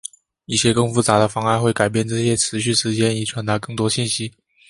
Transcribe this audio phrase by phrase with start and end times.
[0.45, 4.33] 一些更复杂的方案会改变这些持续时间以传达更多信息。